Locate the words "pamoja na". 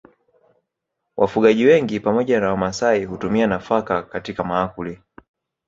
1.99-2.49